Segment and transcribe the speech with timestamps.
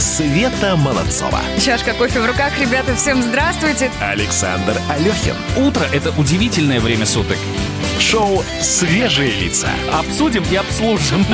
[0.00, 1.40] Света Молодцова.
[1.60, 3.90] Чашка кофе в руках, ребята, всем здравствуйте.
[4.00, 5.34] Александр Алехин.
[5.56, 7.36] Утро– это удивительное время суток.
[7.98, 9.68] Шоу «Свежие лица».
[9.92, 11.26] Обсудим и обслужим.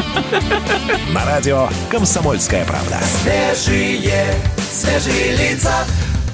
[1.13, 2.99] На радио «Комсомольская правда».
[3.23, 4.35] Свежие,
[4.73, 5.85] свежие лица.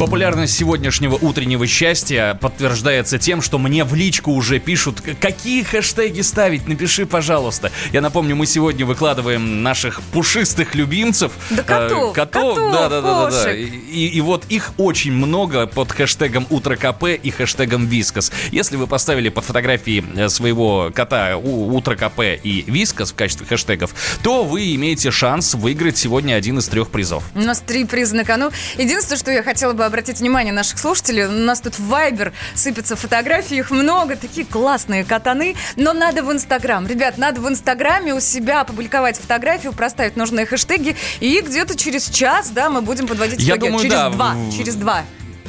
[0.00, 6.66] Популярность сегодняшнего утреннего счастья подтверждается тем, что мне в личку уже пишут, какие хэштеги ставить,
[6.66, 7.70] напиши, пожалуйста.
[7.92, 11.32] Я напомню, мы сегодня выкладываем наших пушистых любимцев.
[11.50, 13.54] Да котов, Э, котов, котов, да, да, да, да, да.
[13.54, 18.32] И, и вот их очень много под хэштегом Утро КП и хэштегом Вискас.
[18.52, 23.94] Если вы поставили под фотографии э, своего кота Утро КП и Вискас в качестве хэштегов,
[24.22, 27.22] то вы имеете шанс выиграть сегодня один из трех призов.
[27.34, 28.50] У нас три приза на кону.
[28.78, 32.94] Единственное, что я хотела бы обратить внимание наших слушателей, у нас тут в Вайбер сыпятся
[32.96, 36.86] фотографии, их много, такие классные катаны, но надо в Инстаграм.
[36.86, 42.50] Ребят, надо в Инстаграме у себя опубликовать фотографию, проставить нужные хэштеги, и где-то через час,
[42.50, 43.68] да, мы будем подводить Я итоги.
[43.68, 45.02] думаю, через да, два, через два.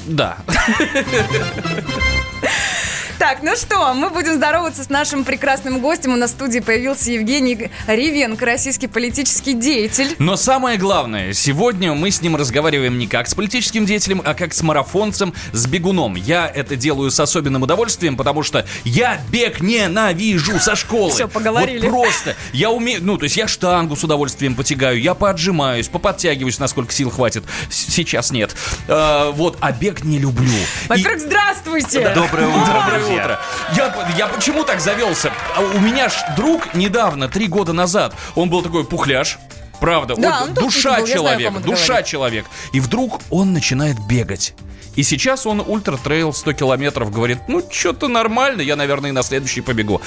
[0.07, 0.37] Да.
[3.21, 6.11] Так, ну что, мы будем здороваться с нашим прекрасным гостем.
[6.13, 10.15] У нас в студии появился Евгений Ривенко, российский политический деятель.
[10.17, 14.55] Но самое главное, сегодня мы с ним разговариваем не как с политическим деятелем, а как
[14.55, 16.15] с марафонцем, с бегуном.
[16.15, 21.11] Я это делаю с особенным удовольствием, потому что я бег ненавижу со школы.
[21.11, 21.87] Всё, поговорили.
[21.87, 22.35] Вот просто.
[22.53, 27.11] Я умею, ну, то есть я штангу с удовольствием потягаю, я поотжимаюсь, поподтягиваюсь, насколько сил
[27.11, 27.43] хватит.
[27.69, 28.55] Сейчас нет.
[28.87, 30.47] А, вот, а бег не люблю.
[30.49, 32.13] И- Во-первых, здравствуйте!
[32.15, 33.23] Доброе утро, Доброе друзья.
[33.23, 33.39] утро.
[33.75, 35.31] Я, я почему так завелся?
[35.55, 39.37] А У меня ж друг недавно, три года назад, он был такой пухляж.
[39.79, 42.07] Правда, Да, вот душа был, я знаю, душа говоришь.
[42.09, 42.45] человек.
[42.71, 44.53] И вдруг он начинает бегать.
[44.95, 49.61] И сейчас он ультра-трейл 100 километров говорит, ну, что-то нормально, я, наверное, и на следующий
[49.61, 50.01] побегу.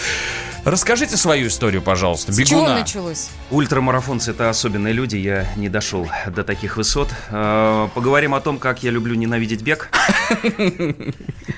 [0.64, 2.78] Расскажите свою историю, пожалуйста, С чего бегуна.
[2.80, 3.28] началось?
[3.50, 7.08] Ультрамарафонцы это особенные люди, я не дошел до таких высот.
[7.30, 9.90] Э, Поговорим о том, как я люблю ненавидеть бег.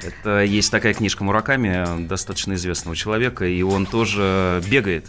[0.03, 5.07] Это есть такая книжка Мураками, достаточно известного человека, и он тоже бегает,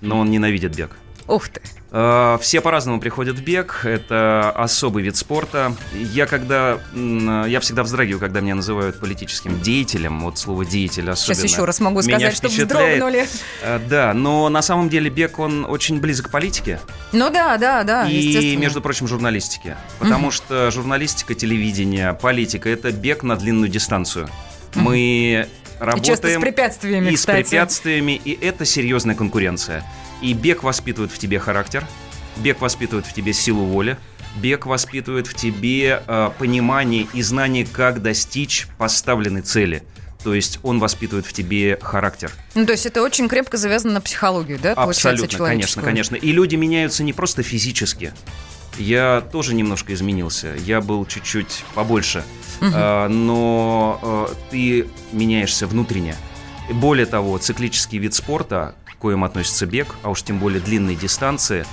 [0.00, 0.90] но он ненавидит бег.
[1.26, 1.60] Ух ты.
[1.94, 5.74] Э, Все по-разному приходят в бег, это особый вид спорта.
[5.92, 11.34] Я когда, я всегда вздрагиваю, когда меня называют политическим деятелем, вот слово деятель особенно.
[11.34, 13.26] Сейчас еще раз могу меня сказать, что вздрогнули.
[13.62, 16.80] Э, Да, но на самом деле бег, он очень близок к политике
[17.12, 19.76] Ну да, да, да, и, между прочим, журналистике.
[19.98, 24.28] Потому что журналистика, телевидение, политика– это бег на длинную дистанцию.
[24.74, 25.46] Мы И
[25.80, 27.42] часто с работаем препятствиями, и с кстати.
[27.42, 29.84] препятствиями, и это серьезная конкуренция.
[30.22, 31.84] И бег воспитывает в тебе характер,
[32.36, 33.98] бег воспитывает в тебе силу воли,
[34.36, 39.82] бег воспитывает в тебе э, понимание и знание, как достичь поставленной цели.
[40.22, 42.30] То есть он воспитывает в тебе характер.
[42.54, 46.14] Ну, то есть это очень крепко завязано на психологию, да, Абсолютно, конечно, конечно.
[46.14, 48.14] И люди меняются не просто физически.
[48.78, 50.54] Я тоже немножко изменился.
[50.64, 52.24] Я был чуть-чуть побольше.
[52.60, 56.14] А, но а, ты меняешься внутренне.
[56.70, 61.66] Более того, циклический вид спорта, коим относится бег, а уж тем более длинные дистанции,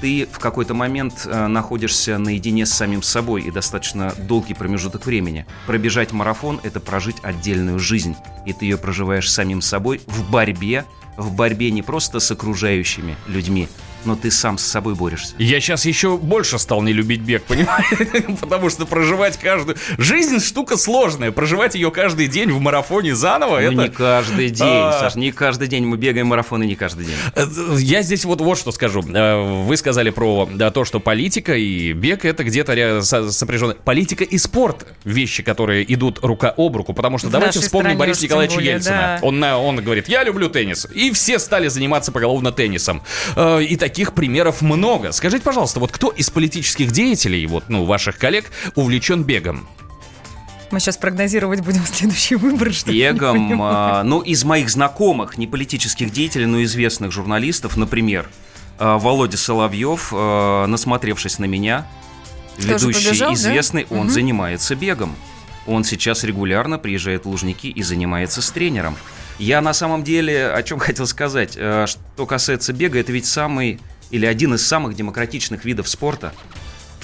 [0.00, 5.46] ты в какой-то момент э, находишься наедине с самим собой и достаточно долгий промежуток времени.
[5.66, 8.14] Пробежать марафон– это прожить отдельную жизнь.
[8.44, 10.84] И ты ее проживаешь самим собой в борьбе,
[11.16, 13.68] в борьбе не просто с окружающими людьми,
[14.06, 15.34] но ты сам с собой борешься.
[15.38, 18.24] Я сейчас еще больше стал не любить бег, понимаете?
[18.40, 19.76] Потому что проживать каждую...
[19.98, 21.32] Жизнь штука сложная.
[21.32, 23.82] Проживать ее каждый день в марафоне заново, Ну, это...
[23.82, 24.98] не каждый день, А.
[25.00, 27.16] Саш, не каждый день мы бегаем марафоны, не каждый день.
[27.34, 27.46] Э,
[27.78, 29.02] Я здесь вот, вот что скажу.
[29.02, 33.74] Э, Вы сказали про да, то, что политика и бег это где-то ря- со- сопряжены.
[33.74, 36.92] Политика и спорт– вещи, которые идут рука об руку.
[36.94, 39.18] Потому что В давайте вспомним Бориса Николаевича более, Ельцина.
[39.20, 39.26] да.
[39.58, 40.86] Он, говорит, я люблю теннис.
[40.94, 43.02] И все стали заниматься поголовно теннисом.
[43.34, 45.10] Э, И таких примеров много.
[45.12, 49.66] Скажите, пожалуйста, вот кто из политических деятелей, вот, ну, ваших коллег, увлечен бегом?
[50.70, 56.12] Мы сейчас прогнозировать будем следующий выбор, что Бегом, а, ну, из моих знакомых, не политических
[56.12, 58.28] деятелей, но известных журналистов, например,
[58.78, 61.86] а, Володя Соловьев, а, насмотревшись на меня,
[62.56, 63.34] Тоже ведущий побежал, да?
[63.34, 64.10] известный, он Мгм.
[64.10, 65.16] занимается бегом.
[65.66, 68.94] Он сейчас регулярно приезжает в Лужники и занимается с тренером.
[69.38, 71.54] Я на самом деле о чем хотел сказать.
[71.56, 73.80] Э, Что касается бега, это ведь самый
[74.10, 76.32] или один из самых демократичных видов спорта.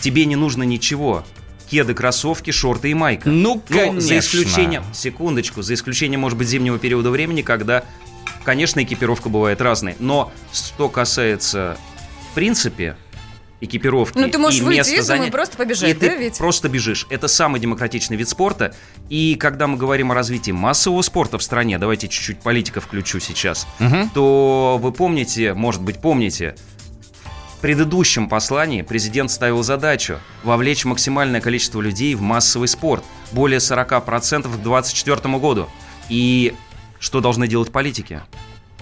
[0.01, 1.25] Тебе не нужно ничего.
[1.71, 3.29] Кеды, кроссовки, шорты и майка.
[3.29, 4.01] Ну, Ну, конечно.
[4.01, 7.85] за исключением, секундочку, за исключением, может быть, зимнего периода времени, когда,
[8.45, 9.97] конечно, экипировка бывает разной.
[9.99, 11.77] Но что касается,
[12.31, 12.97] в принципе,
[13.63, 16.37] экипировки Ну, ты можешь и выйти места из занятия, просто побежать, и ты да, ведь?
[16.39, 17.07] просто бежишь.
[17.11, 18.75] Это самый демократичный вид спорта.
[19.09, 23.67] И когда мы говорим о развитии массового спорта в стране, давайте чуть-чуть политика включу сейчас,
[23.79, 24.11] Мгм.
[24.11, 26.57] то вы помните, может быть, помните,
[27.63, 34.63] предыдущем послании президент ставил задачу вовлечь максимальное количество людей в массовый спорт, более 40% к
[34.63, 35.69] 2024 году.
[36.09, 36.53] И
[36.99, 38.23] что должны делать политики?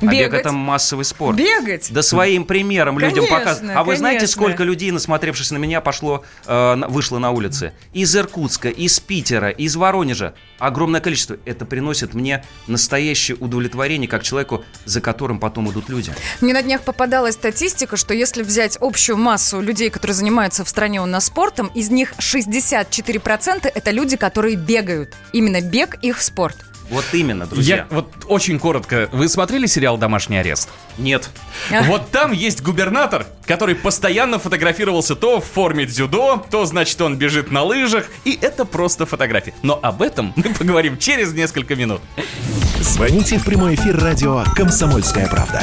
[0.00, 0.40] А бег Бегать.
[0.40, 1.36] это массовый спорт.
[1.36, 1.92] Бегать?
[1.92, 3.76] Да своим примером людям Конечно, показывать.
[3.76, 4.42] А вы знаете, конечно.
[4.42, 7.72] сколько людей, насмотревшись на меня, пошло, э, вышло на улицы?
[7.92, 10.34] Из Иркутска, из Питера, из Воронежа.
[10.58, 11.36] Огромное количество.
[11.44, 16.12] Это приносит мне настоящее удовлетворение, как человеку, за которым потом идут люди.
[16.40, 21.00] Мне на днях попадалась статистика, что если взять общую массу людей, которые занимаются в стране
[21.00, 25.14] у нас спортом, из них 64% это люди, которые бегают.
[25.32, 26.56] Именно бег их спорт.
[26.90, 27.76] Вот именно, друзья.
[27.76, 29.08] Я вот очень коротко.
[29.12, 30.68] Вы смотрели сериал «Домашний арест»?
[30.98, 31.30] Нет.
[31.86, 37.50] Вот там есть губернатор, который постоянно фотографировался то в форме дзюдо, то, значит, он бежит
[37.50, 39.54] на лыжах, и это просто фотографии.
[39.62, 42.00] Но об этом мы поговорим через несколько минут.
[42.80, 45.62] Звоните в прямой эфир радио «Комсомольская правда».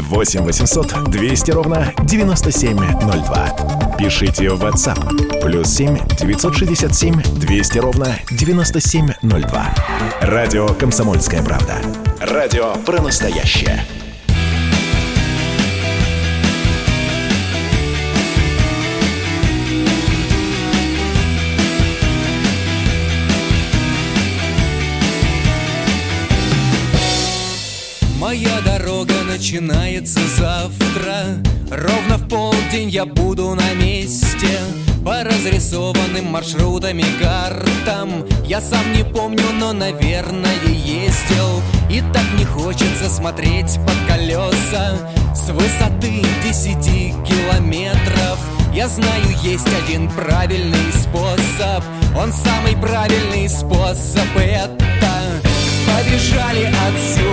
[0.00, 3.96] 8 800 200 ровно 9702.
[3.98, 5.40] Пишите в WhatsApp.
[5.40, 9.74] Плюс 7 967 200 ровно 9702.
[10.20, 11.74] Радио «Комсомольская правда».
[12.20, 13.84] Радио про настоящее.
[29.36, 31.42] Начинается завтра.
[31.70, 34.48] Ровно в полдень я буду на месте.
[35.04, 38.24] По разрисованным маршрутам и картам.
[38.46, 41.60] Я сам не помню, но, наверное, ездил.
[41.90, 44.96] И так не хочется смотреть под колеса.
[45.34, 48.38] С высоты 10 километров.
[48.72, 51.84] Я знаю, есть один правильный способ.
[52.16, 54.86] Он самый правильный способ Это
[55.86, 57.25] побежали отсюда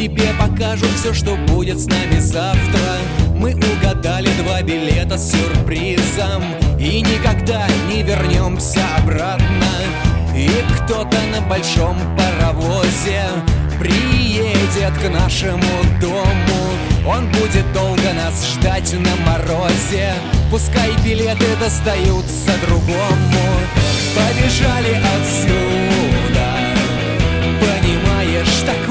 [0.00, 2.80] Тебе покажут все, что будет с нами завтра.
[3.34, 6.42] Мы угадали два билета с сюрпризом
[6.78, 9.44] И никогда не вернемся обратно.
[10.34, 10.48] И
[10.78, 13.24] кто-то на большом паровозе
[13.78, 15.60] Приедет к нашему
[16.00, 16.24] дому.
[17.06, 20.14] Он будет долго нас ждать на морозе.
[20.50, 23.50] Пускай билеты достаются другому.
[24.16, 26.00] Побежали отсюда
[27.60, 28.89] Понимаешь, такое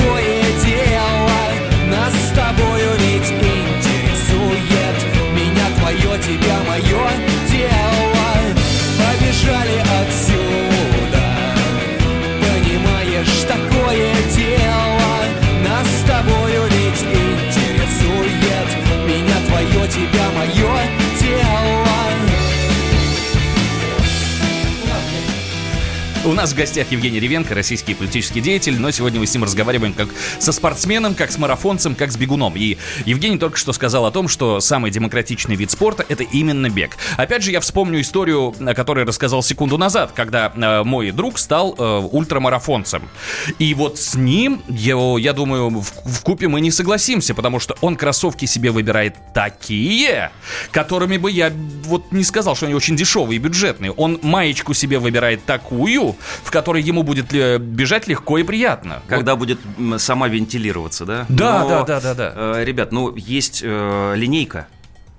[6.29, 7.28] тебя мое
[26.29, 29.93] У нас в гостях Евгений Ревенко, российский политический деятель, но сегодня мы с ним разговариваем
[29.93, 32.53] как со спортсменом, как с марафонцем, как с бегуном.
[32.55, 36.97] И Евгений только что сказал о том, что самый демократичный вид спорта– это именно бег.
[37.17, 41.73] Опять же, я вспомню историю, о которой рассказал секунду назад, когда э, мой друг стал
[41.75, 43.09] э, ультрамарафонцем.
[43.57, 47.75] И вот с ним, я, я думаю, в, в купе мы не согласимся, потому что
[47.81, 50.29] он кроссовки себе выбирает такие,
[50.69, 51.51] которыми бы я
[51.85, 53.91] вот не сказал, что они очень дешевые и бюджетные.
[53.93, 59.01] Он маечку себе выбирает такую, в которой ему будет бежать легко и приятно.
[59.07, 61.25] Когда будет м, сама вентилироваться, да?
[61.29, 62.33] Да, Но, да, да, да, да.
[62.35, 64.67] э, ребят, ну, есть э, линейка.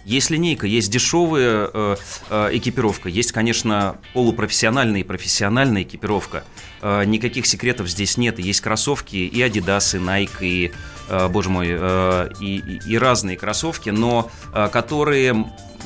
[0.06, 1.96] Есть линейка, есть дешевая э,
[2.30, 6.42] э, экипировка, есть, конечно, полупрофессиональная и профессиональная экипировка.
[6.80, 8.38] Э, никаких секретов здесь нет.
[8.38, 10.72] Есть кроссовки и Adidas, и Nike, и,
[11.10, 15.34] э, боже мой, э, и, и- и разные кроссовки, но э, которые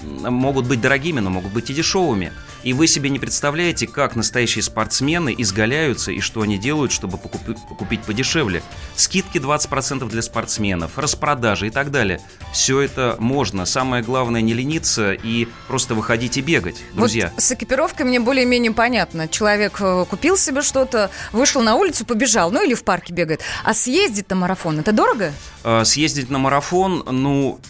[0.04, 2.32] могут быть дорогими, но могут быть и дешевыми.
[2.64, 7.58] И вы себе не представляете, как настоящие спортсмены изгаляются и что они делают, чтобы покупи-
[7.76, 8.62] купить подешевле.
[8.96, 12.20] Скидки 20% для спортсменов, распродажи и так далее.
[12.52, 13.66] Все это можно.
[13.66, 17.30] Самое главное не лениться и просто выходить и бегать, друзья.
[17.34, 19.28] Вот с экипировкой мне более-менее понятно.
[19.28, 23.42] Человек э, купил себе что-то, вышел на улицу, побежал, ну или в парке бегает.
[23.62, 25.32] А съездить на марафон, это дорого?
[25.64, 27.60] А, Съездить на марафон, ну,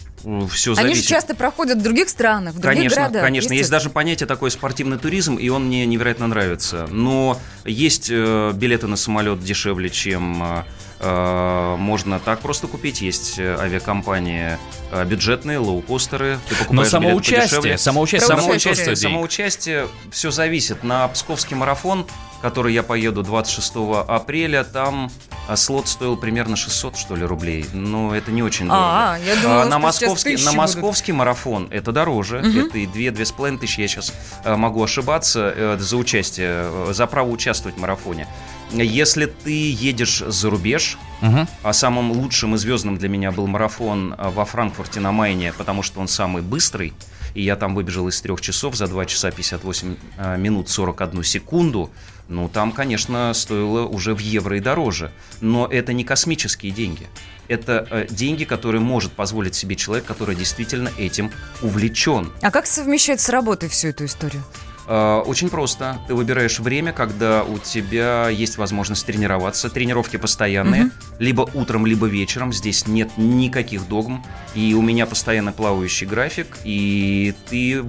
[0.51, 1.03] все Они зависит.
[1.03, 3.21] же часто проходят в других странах, в других Конечно, городах.
[3.23, 3.53] конечно.
[3.53, 6.87] Есть даже понятие такое спортивный туризм, и он мне невероятно нравится.
[6.89, 10.63] Но есть э, билеты на самолет дешевле, чем э,
[10.99, 13.01] Э, Можно так просто купить.
[13.01, 14.57] Есть э, авиакомпании
[14.91, 16.39] э, бюджетные, лоукостеры.
[16.47, 17.77] Ты покупаешь Но самоучастие, подешевле.
[17.77, 18.95] самоучастие, самоучастие.
[18.95, 20.83] Самоучастие, все зависит.
[20.83, 22.05] На Псковский марафон,
[22.41, 23.73] который я поеду 26
[24.07, 25.11] апреля, там
[25.47, 27.65] а, слот стоил примерно 600, что ли, рублей.
[27.73, 28.85] Но это не очень дорого.
[28.85, 30.55] А, я думала, А, на московский, на будут.
[30.55, 32.37] московский марафон это дороже.
[32.39, 33.81] Это и 2-2,5 тысячи.
[33.81, 34.13] Я сейчас
[34.45, 36.49] могу ошибаться э, за участие,
[36.89, 38.27] э, за право участвовать в марафоне.
[38.71, 41.47] Если ты едешь за рубеж, Мгм.
[41.63, 45.81] а самым лучшим и звездным для меня был марафон а, во Франкфурте на Майне, потому
[45.83, 46.93] что он самый быстрый.
[47.35, 51.89] И я там выбежал из трех часов за 2 часа 58 а, минут 41 секунду.
[52.27, 55.11] Ну, там, конечно, стоило уже в евро и дороже.
[55.41, 57.07] Но это не космические деньги.
[57.47, 62.31] Это э, деньги, которые может позволить себе человек, который действительно этим увлечен.
[62.41, 64.43] А как совмещать с работой всю эту историю?
[64.87, 65.99] Э, Очень просто.
[66.07, 69.69] Ты выбираешь время, когда у тебя есть возможность тренироваться.
[69.69, 70.89] Тренировки постоянные.
[71.19, 72.53] Либо утром, либо вечером.
[72.53, 74.25] Здесь нет никаких догм.
[74.53, 76.57] И у меня постоянно плавающий график.
[76.63, 77.83] И ты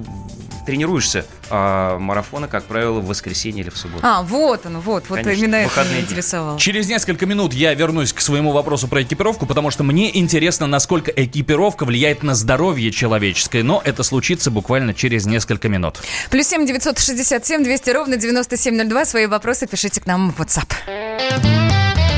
[0.67, 1.25] тренируешься.
[1.49, 4.05] А марафоны, как правило, в воскресенье или в субботу.
[4.05, 6.59] А, вот он, вот, вот Конечно, именно это меня интересовало.
[6.59, 11.09] Через несколько минут я вернусь к своему вопросу про экипировку, потому что мне интересно, насколько
[11.09, 16.01] экипировка влияет на здоровье человеческое, но это случится буквально через несколько минут.
[16.29, 19.05] Плюс семь девятьсот шестьдесят семь двести ровно девяносто семь ноль два.
[19.05, 20.69] Свои вопросы пишите к нам в WhatsApp.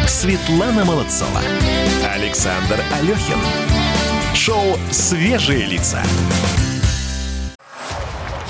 [0.07, 1.39] Светлана Молодцова.
[2.15, 3.37] Александр Алехин.
[4.33, 6.01] Шоу «Свежие лица».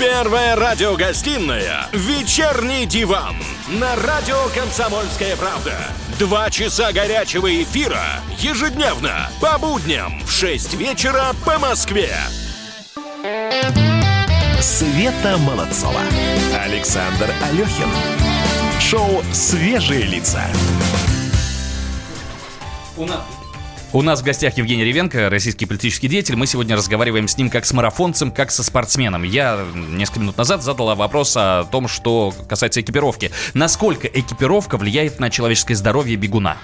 [0.00, 3.36] Первая радиогостинная «Вечерний диван»
[3.68, 5.74] на радио «Комсомольская правда».
[6.18, 8.02] Два часа горячего эфира
[8.38, 12.16] ежедневно по будням в 6 вечера по Москве.
[14.62, 16.00] Света Молодцова.
[16.64, 17.90] Александр Алехин.
[18.80, 20.46] Шоу «Свежие лица».
[22.96, 23.39] У нас
[23.92, 26.36] в гостях Евгений Ревенко, российский политический деятель.
[26.36, 29.24] Мы сегодня разговариваем с ним как с марафонцем, как со спортсменом.
[29.24, 33.32] Я несколько минут назад задала вопрос о том, что касается экипировки.
[33.52, 36.56] Насколько экипировка влияет на человеческое здоровье бегуна?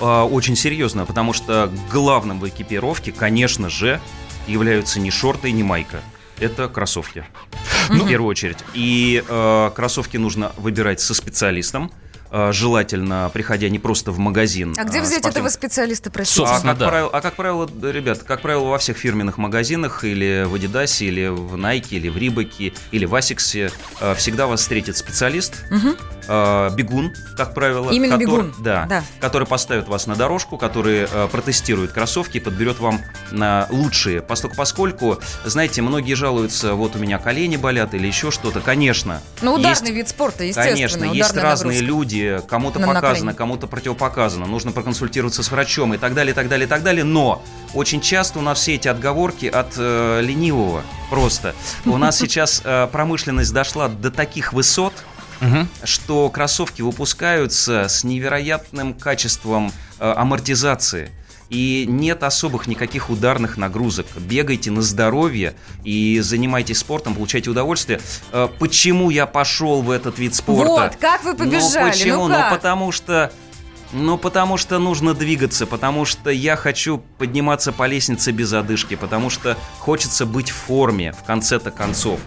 [0.00, 4.00] А, Очень серьезно, потому что главным в экипировке, конечно же,
[4.48, 6.00] являются не шорты и не майка.
[6.40, 7.24] Это кроссовки.
[7.88, 8.58] В первую очередь.
[8.74, 11.92] И э, кроссовки нужно выбирать со специалистом.
[12.36, 14.74] Э, желательно приходя не просто в магазин.
[14.76, 16.46] А где э, взять спортивный- этого специалиста, простите?
[16.46, 16.88] А как, да.
[16.88, 21.28] правило, а как правило, ребят, как правило, во всех фирменных магазинах или в Adidas, или
[21.28, 25.64] в Nike, или в Рибаке, или в Asics э, всегда вас встретит специалист,
[26.28, 27.90] э, бегун, как правило.
[27.90, 29.04] Именно который- бегун, Да, да.
[29.20, 34.22] который поставит вас на дорожку, который э, протестирует кроссовки и подберет вам на лучшие.
[34.22, 38.60] Поскольку, поскольку, знаете, многие жалуются, вот у меня колени болят или еще что-то.
[38.60, 39.20] Конечно.
[39.42, 40.74] Ну, ударный есть- вид спорта, естественно.
[40.76, 41.86] Конечно, есть ударная разные нагрузка.
[41.98, 46.48] люди, кому-то На показано, кому-то противопоказано, нужно проконсультироваться с врачом и так далее, и так
[46.48, 47.04] далее, и так далее.
[47.04, 47.42] Но
[47.74, 51.54] очень часто у нас все эти отговорки от э, ленивого просто.
[51.84, 54.92] У нас сейчас э, промышленность дошла до таких высот,
[55.40, 55.68] Мгм.
[55.84, 61.10] что кроссовки выпускаются с невероятным качеством э, амортизации.
[61.48, 64.06] И нет особых никаких ударных нагрузок.
[64.16, 68.00] Бегайте на здоровье и занимайтесь спортом, получайте удовольствие.
[68.32, 70.70] Э, Почему я пошел в этот вид спорта?
[70.72, 72.28] Вот, как вы побежали, Ну почему?
[72.28, 72.50] ну как?
[72.50, 73.30] потому что...
[73.92, 79.30] Ну, потому что нужно двигаться, потому что я хочу подниматься по лестнице без одышки, потому
[79.30, 82.18] что хочется быть в форме в конце-то концов.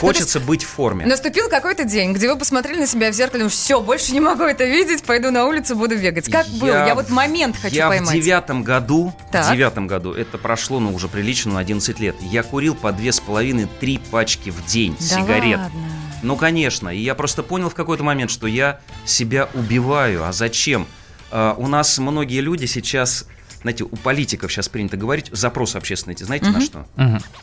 [0.00, 1.06] Хочется быть в форме.
[1.06, 4.64] Наступил какой-то день, где вы посмотрели на себя в зеркале, все, больше не могу это
[4.64, 6.30] видеть, пойду на улицу, буду бегать.
[6.30, 6.86] Как было?
[6.86, 8.10] Я вот момент хочу я поймать.
[8.10, 9.46] в девятом году, Так.
[9.46, 13.12] в девятом году, это прошло, ну, уже прилично, на 11 лет, я курил по две
[13.12, 15.58] с половиной, три пачки в день Да сигарет.
[15.58, 15.80] ладно.
[16.22, 20.86] Ну, конечно, и я просто понял в какой-то момент, что я себя убиваю, а зачем?
[21.32, 23.26] А, у нас многие люди сейчас,
[23.62, 26.86] знаете, у политиков сейчас принято говорить, запрос общественный, знаете, на что?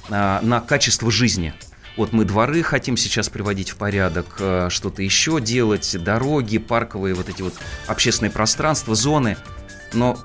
[0.10, 1.54] А, на качество жизни.
[1.98, 7.28] Вот мы дворы хотим сейчас приводить в порядок, э, что-то еще делать, дороги, парковые, вот
[7.30, 7.54] эти вот
[7.88, 9.38] общественные пространства, зоны.
[9.94, 10.18] Но,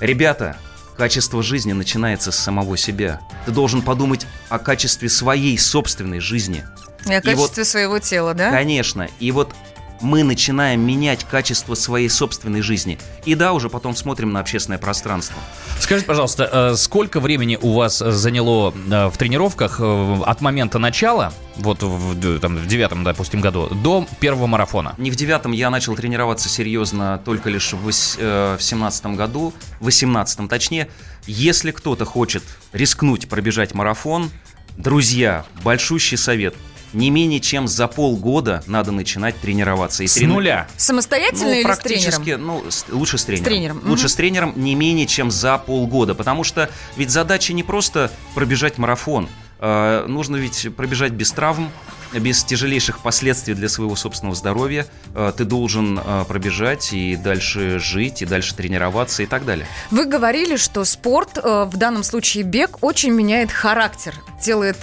[0.00, 0.56] ребята,
[0.96, 3.20] качество жизни начинается с самого себя.
[3.46, 6.64] Ты должен подумать о качестве своей собственной жизни.
[7.06, 8.50] И о И вот- качестве своего тела, да?
[8.50, 9.08] Конечно.
[9.20, 9.54] И вот
[10.02, 12.98] мы начинаем менять качество своей собственной жизни.
[13.24, 15.36] И да, уже потом смотрим на общественное пространство.
[15.78, 21.32] Скажите, пожалуйста, э, сколько времени у вас заняло э, в тренировках э, от момента начала,
[21.56, 24.94] вот в, там, в девятом, допустим, году, до первого марафона?
[24.98, 29.84] Не в девятом я начал тренироваться серьезно только лишь в э, в семнадцатом году, в
[29.86, 30.88] восемнадцатом точнее.
[31.26, 32.42] Если кто-то хочет
[32.72, 34.30] рискнуть пробежать марафон,
[34.76, 36.54] друзья, большущий совет.
[36.92, 40.02] Не менее чем за полгода надо начинать тренироваться.
[40.02, 40.68] И С трени- нуля.
[40.76, 42.46] Самостоятельно ну, или с практически, тренером?
[42.46, 43.44] ну, с- лучше с тренером.
[43.44, 44.08] тренером, Лучше мгм.
[44.10, 49.28] с тренером не менее чем за полгода, потому что ведь задача не просто пробежать марафон,
[49.62, 51.70] нужно ведь пробежать без травм,
[52.18, 54.86] без тяжелейших последствий для своего собственного здоровья.
[55.14, 59.66] Э, ты должен э, пробежать и дальше жить, и дальше тренироваться и так далее.
[59.90, 64.76] Вы говорили, что спорт, э, в данном случае бег, очень меняет характер, делает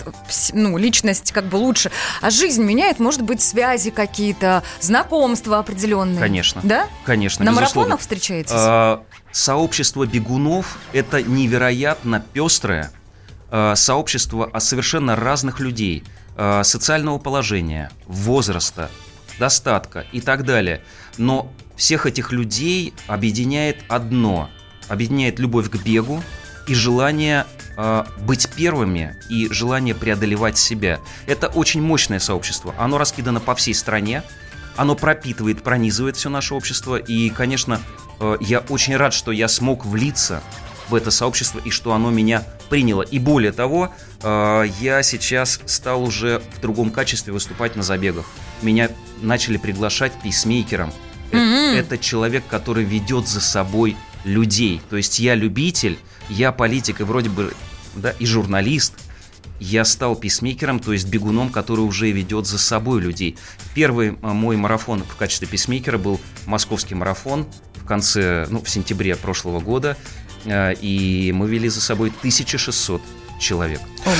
[0.53, 1.91] ну, личность как бы лучше.
[2.21, 6.19] А жизнь меняет, может быть, связи какие-то, знакомства определенные.
[6.19, 6.61] Конечно.
[6.63, 6.87] Да?
[7.03, 7.89] Конечно, На безусловно.
[7.89, 8.51] марафонах встречаетесь?
[8.53, 12.91] А, Сообщество бегунов– это невероятно пестрое
[13.75, 16.03] сообщество а, совершенно разных людей,
[16.35, 18.89] а, социального положения, возраста,
[19.39, 20.81] достатка и так далее.
[21.17, 24.49] Но всех этих людей объединяет одно–
[24.89, 26.21] объединяет любовь к бегу
[26.67, 27.45] и желание
[27.77, 30.99] а, быть первыми и желание преодолевать себя.
[31.27, 32.75] Это очень мощное сообщество.
[32.77, 34.23] Оно раскидано по всей стране,
[34.75, 36.97] оно пропитывает, пронизывает все наше общество.
[36.97, 37.79] И, конечно,
[38.19, 40.41] э, я очень рад, что я смог влиться
[40.89, 43.01] в это сообщество и что оно меня приняло.
[43.01, 48.25] И более того, э, я сейчас стал уже в другом качестве выступать на забегах.
[48.61, 48.89] Меня
[49.21, 50.91] начали приглашать писмейкером.
[51.31, 51.77] Э- Мгм.
[51.77, 54.81] Это человек, который ведет за собой людей.
[54.89, 55.97] То есть я любитель,
[56.29, 57.53] я политик и вроде бы
[57.95, 58.93] да, и журналист,
[59.59, 63.37] я стал писмейкером, то есть бегуном, который уже ведет за собой людей.
[63.75, 69.15] Первый а, мой марафон в качестве писмейкера был московский марафон в конце, ну, в сентябре
[69.15, 69.97] прошлого года,
[70.45, 73.01] и мы вели за собой 1600
[73.39, 73.79] человек.
[74.05, 74.15] Ого.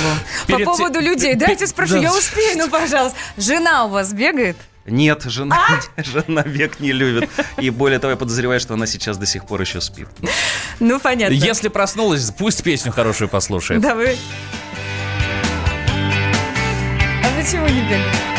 [0.48, 2.00] Перед По поводу людей, дайте спрошу, да.
[2.00, 3.18] я успею, ну, пожалуйста.
[3.38, 4.56] Жена у вас бегает?
[4.86, 5.58] Нет, жена,
[5.96, 6.02] А!
[6.04, 7.30] жена бег не любит.
[7.58, 10.08] И более того, я подозреваю, что она сейчас до сих пор еще спит.
[10.80, 11.34] Ну, понятно.
[11.34, 13.82] Если проснулась, пусть песню хорошую послушает.
[13.82, 14.18] Да вы...
[17.24, 18.39] А почему не бегаете?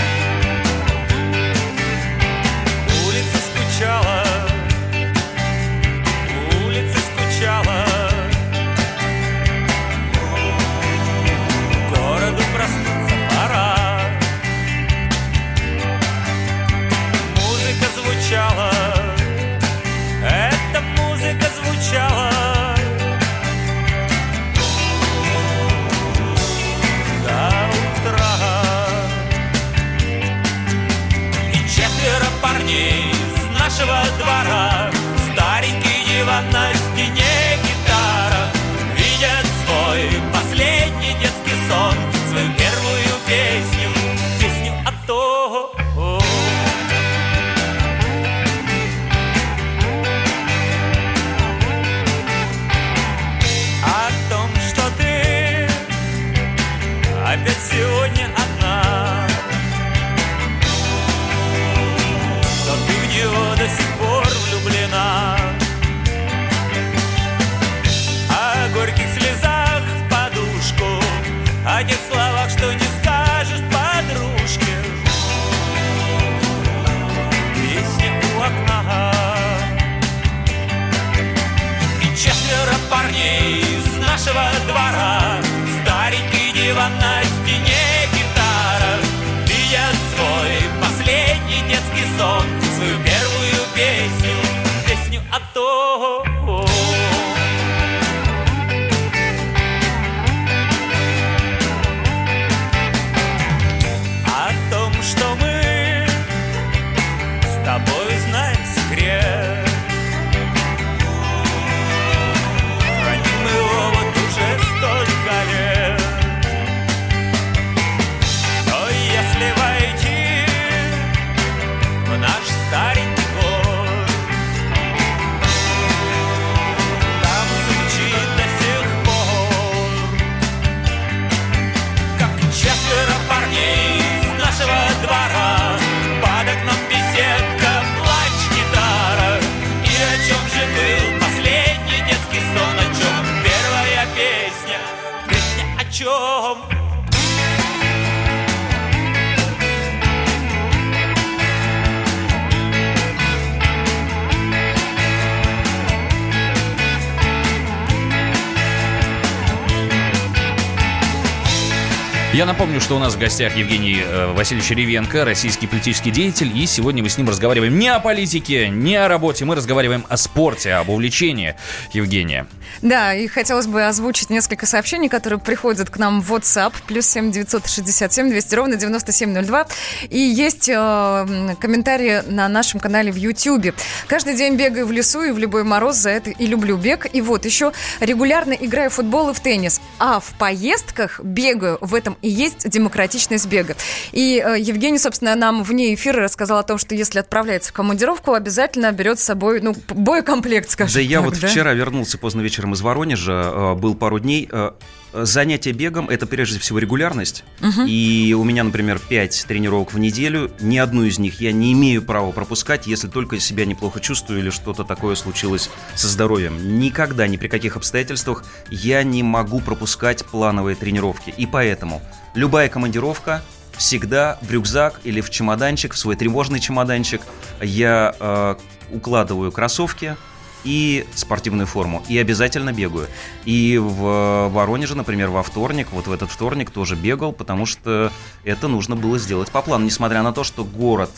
[162.41, 166.65] Я напомню, что у нас в гостях Евгений э, Васильевич Ревенко, российский политический деятель, и
[166.65, 170.73] сегодня мы с ним разговариваем не о политике, не о работе, мы разговариваем о спорте,
[170.73, 171.55] об увлечении
[171.93, 172.47] Евгения.
[172.81, 177.31] Да, и хотелось бы озвучить несколько сообщений, которые приходят к нам в WhatsApp, плюс 7
[177.31, 179.67] 967 200 ровно 9702.
[180.09, 183.75] И есть э, комментарии на нашем канале в YouTube.
[184.07, 187.07] Каждый день бегаю в лесу и в любой мороз, за это и люблю бег.
[187.13, 189.79] И вот еще регулярно играю в футбол и в теннис.
[189.99, 191.77] А в поездках бегаю.
[191.83, 193.77] В этом и есть демократичность бега.
[194.13, 198.35] И э, Евгений, собственно, нам вне эфира рассказал о том, что если отправляется в командировку,
[198.35, 202.75] обязательно берет с собой, ну, боекомплект, скажем Да я так, вот вчера вернулся поздно вечером
[202.75, 204.49] из Воронежа, э, был пару дней.
[204.51, 204.73] э,
[205.13, 207.45] Занятие бегом– это прежде всего регулярность.
[207.87, 210.51] И у меня, например, 5 тренировок в неделю.
[210.61, 214.51] Ни одну из них я не имею права пропускать, если только себя неплохо чувствую или
[214.51, 216.79] что-то такое случилось со здоровьем.
[216.79, 221.35] Никогда, ни при каких обстоятельствах я не могу пропускать плановые тренировки.
[221.37, 222.01] И поэтому
[222.35, 223.43] любая командировка
[223.77, 227.23] всегда в рюкзак или в чемоданчик, в свой тревожный чемоданчик
[227.61, 228.55] я э,
[228.93, 230.17] укладываю кроссовки,
[230.65, 232.03] и спортивную форму.
[232.09, 233.09] И обязательно бегаю.
[233.45, 238.13] И в Воронеже, например, во вторник, вот в этот вторник тоже бегал, потому что
[238.45, 239.85] это нужно было сделать по плану.
[239.85, 241.11] Несмотря на то, что город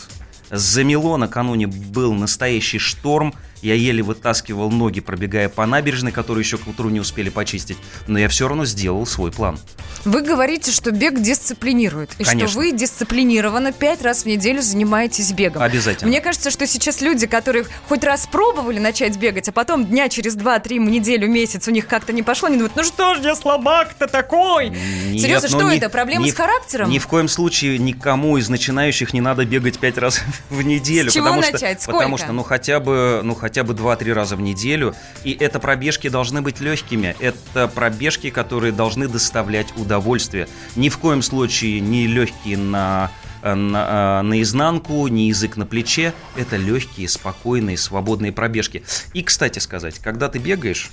[0.50, 6.66] замело, накануне был настоящий шторм, я еле вытаскивал ноги, пробегая по набережной, которую еще к
[6.66, 7.78] утру не успели почистить.
[8.06, 9.58] Но я все равно сделал свой план.
[10.04, 12.48] Вы говорите, что бег дисциплинирует, и Конечно.
[12.48, 15.62] что вы дисциплинированно пять раз в неделю занимаетесь бегом.
[15.62, 16.08] Обязательно.
[16.08, 20.34] Мне кажется, что сейчас люди, которые хоть раз пробовали начать бегать, а потом дня через
[20.34, 24.08] два-три, неделю, месяц у них как-то не пошло, они думают, ну что ж я слабак-то
[24.08, 24.70] такой?
[24.70, 25.88] Нет, Серьезно, ну что ни- это?
[25.88, 26.90] Проблема ни с характером?
[26.90, 30.20] Ни в коем случае никому из начинающих не надо бегать пять раз
[30.50, 31.10] в неделю.
[31.10, 31.86] С чего потому что, начать?
[31.86, 32.24] Потому Сколько?
[32.24, 34.94] что, ну хотя бы, ну хотя бы 2-3 раза в неделю.
[35.24, 37.14] И это пробежки должны быть легкими.
[37.20, 40.48] Это пробежки, которые должны доставлять удовольствие.
[40.76, 43.10] Ни в коем случае не легкие на
[43.42, 46.14] на, э, наизнанку, не язык на плече.
[46.36, 48.84] Это легкие, спокойные, свободные пробежки.
[49.14, 50.90] И, кстати сказать, когда ты бегаешь,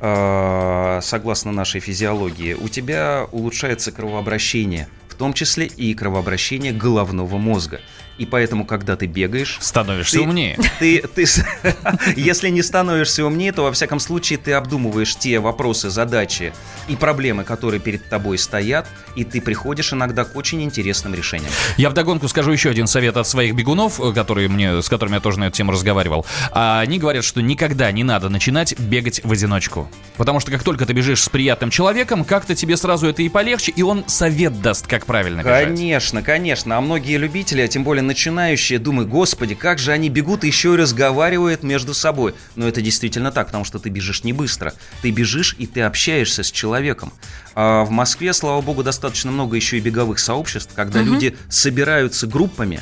[0.00, 7.80] э, согласно нашей физиологии, у тебя улучшается кровообращение, в том числе и кровообращение головного мозга.
[8.20, 10.58] И поэтому, когда ты бегаешь, Становишься ты- умнее.
[10.78, 11.24] Ты, ты,
[12.16, 16.52] если не становишься умнее, то во всяком случае ты обдумываешь те вопросы, задачи
[16.86, 21.50] и проблемы, которые перед тобой стоят, и ты приходишь иногда к очень интересным решениям.
[21.78, 25.20] Я вдогонку скажу еще один совет от своих бегунов, э, которые мне, с которыми я
[25.20, 26.26] тоже на эту тему разговаривал.
[26.50, 29.88] А Они говорят, что никогда не надо начинать бегать в одиночку.
[30.18, 33.72] Потому что как только ты бежишь с приятным человеком, как-то тебе сразу это и полегче,
[33.72, 35.64] и он совет даст, как правильно бежать.
[35.68, 36.76] Конечно, конечно.
[36.76, 40.74] А многие любители, а тем более начинающие, думают, господи, как же они бегут и еще
[40.74, 42.34] и разговаривают между собой.
[42.56, 44.74] Но это действительно так, потому что ты бежишь не быстро.
[45.00, 47.12] Ты бежишь и ты общаешься с человеком.
[47.54, 52.80] А в Москве, слава богу, достаточно много еще и беговых сообществ, когда люди собираются группами.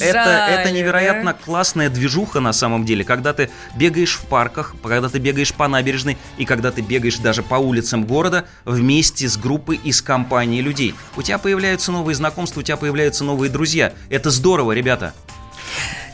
[0.00, 0.70] Это, это, это да?
[0.70, 5.68] невероятно классная движуха на самом деле, когда ты бегаешь в парках, когда ты бегаешь по
[5.68, 10.94] набережной и когда ты бегаешь даже по улицам города вместе с группой из компании людей.
[11.16, 13.92] У тебя появляются новые знакомства, у тебя появляются новые друзья.
[14.08, 15.12] Это здорово, ребята.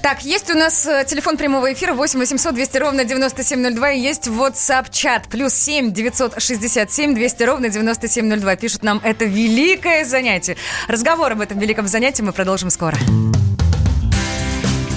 [0.03, 4.27] Так, есть у нас э, телефон прямого эфира 8 800 200 ровно 9702 и есть
[4.27, 8.57] WhatsApp-чат плюс 7 967 200 ровно 9702.
[8.57, 10.57] Пишут нам, это великое занятие.
[10.89, 12.97] Разговор об этом великом занятии мы продолжим скоро.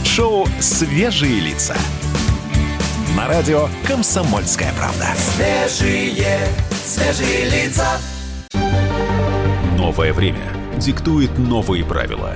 [0.04, 1.76] Шоу «Свежие лица».
[3.16, 5.10] На радио «Комсомольская правда».
[5.36, 6.48] Свежие,
[6.84, 8.00] свежие лица.
[9.78, 12.36] Новое время диктует новые правила.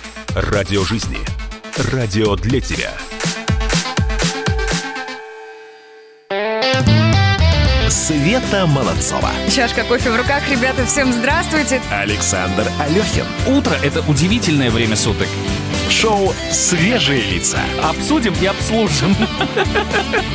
[0.33, 1.17] Радио жизни.
[1.91, 2.93] Радио для тебя.
[7.89, 9.29] Света Молодцова.
[9.53, 10.41] Чашка кофе в руках.
[10.49, 11.81] Ребята, всем здравствуйте.
[11.91, 13.25] Александр Алехин.
[13.45, 15.27] Утро– это удивительное время суток.
[15.89, 17.59] Шоу «Свежие лица».
[17.83, 19.13] Обсудим и обслужим.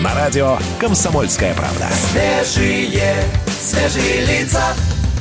[0.03, 1.89] На радио «Комсомольская правда».
[2.13, 4.77] Свежие, свежие лица.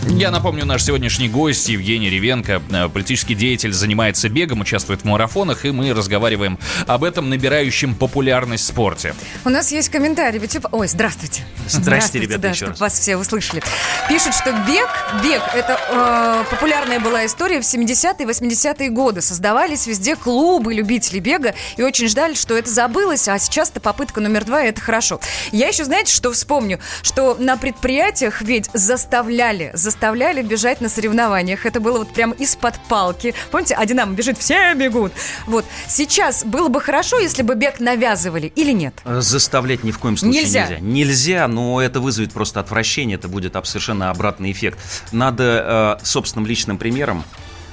[0.07, 5.65] Я напомню, наш сегодняшний гость Евгений Ревенко, э, политический деятель, занимается бегом, участвует в марафонах,
[5.65, 9.15] и мы разговариваем об этом набирающем популярность спорте.
[9.43, 10.39] У нас есть комментарий.
[10.39, 10.69] Вы типа...
[10.71, 11.43] Ой, здравствуйте.
[11.67, 12.79] Здрасте, ребята, да, еще раз.
[12.79, 13.63] вас все услышали.
[14.07, 14.87] Пишут, что бег,
[15.23, 19.21] бег, это э, популярная была история в 70-е и 80-е годы.
[19.21, 24.45] Создавались везде клубы любителей бега, и очень ждали, что это забылось, а сейчас-то попытка номер
[24.45, 25.19] два, и это хорошо.
[25.51, 26.79] Я еще, знаете, что вспомню?
[27.01, 29.94] Что на предприятиях ведь заставляли, заставляли
[30.41, 31.65] бежать на соревнованиях.
[31.65, 33.33] Это было вот прям из-под палки.
[33.51, 35.11] Помните, а Динамо бежит, все бегут.
[35.45, 35.65] Вот.
[35.87, 38.93] Сейчас было бы хорошо, если бы бег навязывали или нет?
[39.05, 40.67] Э, Заставлять ни в коем случае Нельзя.
[40.67, 40.79] нельзя.
[40.79, 44.79] Нельзя, но это вызовет просто отвращение, это будет совершенно обратный эффект.
[45.11, 47.23] Надо э, собственным личным примером,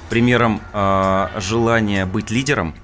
[0.09, 2.75] примером э, желания быть лидером,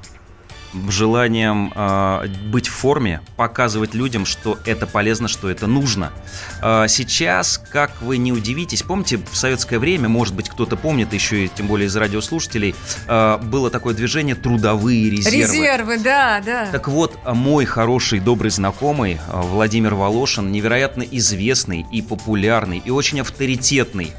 [0.88, 6.12] желанием э, быть в форме, показывать людям, что это полезно, что это нужно.
[6.62, 11.44] Э, сейчас, как вы не удивитесь, помните, в советское время, может быть, кто-то помнит, еще
[11.44, 12.74] и тем более из радиослушателей,
[13.06, 15.38] э, было такое движение «Трудовые резервы».
[15.38, 16.68] Резервы, да, да.
[16.70, 24.12] Так вот, мой хороший, добрый знакомый Владимир Волошин, невероятно известный и популярный, и очень авторитетный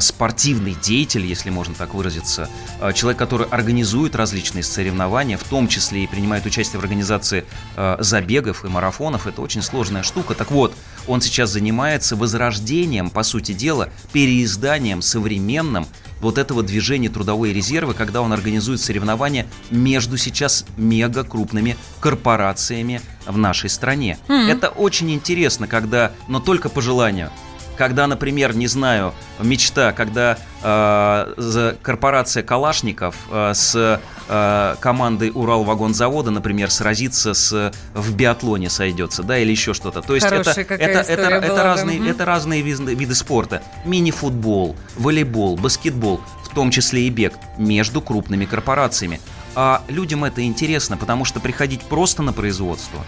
[0.00, 2.48] спортивный деятель, если можно так выразиться,
[2.80, 7.44] а, человек, который организует различные соревнования, в том числе и принимает участие в организации
[7.76, 10.34] а, забегов и марафонов, это очень сложная штука.
[10.34, 10.74] Так вот,
[11.06, 15.86] он сейчас занимается возрождением, по сути дела, переизданием современным
[16.20, 23.36] вот этого движения трудовые резервы, когда он организует соревнования между сейчас мега крупными корпорациями в
[23.36, 24.18] нашей стране.
[24.28, 27.30] Это очень интересно, когда, но только по желанию.
[27.76, 36.70] Когда, например, не знаю, мечта, когда э, корпорация Калашников э, с э, командой Уралвагонзавода, например,
[36.70, 40.02] сразится с в биатлоне сойдется, да, или еще что-то.
[40.02, 42.10] То есть это, Хорошая это, история это, была это разные, Мгм.
[42.10, 43.62] это разные виды, виды спорта.
[43.84, 49.20] Мини-футбол, волейбол, баскетбол, в том числе и бег, между крупными корпорациями.
[49.54, 53.00] А людям это интересно, потому что приходить просто на производство,